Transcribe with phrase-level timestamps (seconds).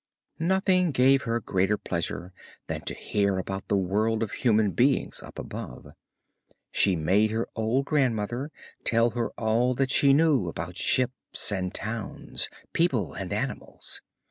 [0.39, 2.33] Nothing gave her greater pleasure
[2.65, 5.89] than to hear about the world of human beings up above;
[6.71, 8.49] she made her old grandmother
[8.83, 14.01] tell her all that she knew about ships and towns, people and animals.